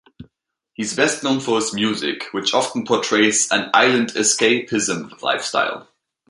[0.73, 5.89] He is best known for his music, which often portrays an "island escapism" lifestyle.